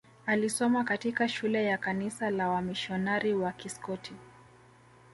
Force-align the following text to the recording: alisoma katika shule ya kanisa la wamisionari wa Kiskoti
alisoma 0.25 0.83
katika 0.83 1.27
shule 1.29 1.63
ya 1.63 1.77
kanisa 1.77 2.29
la 2.29 2.49
wamisionari 2.49 3.33
wa 3.33 3.51
Kiskoti 3.51 4.13